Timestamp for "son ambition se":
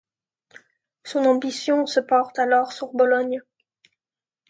1.03-1.99